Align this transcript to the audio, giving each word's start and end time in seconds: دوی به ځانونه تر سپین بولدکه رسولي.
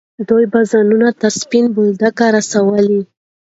دوی 0.29 0.43
به 0.51 0.59
ځانونه 0.71 1.07
تر 1.21 1.31
سپین 1.41 1.65
بولدکه 1.75 2.25
رسولي. 2.37 3.01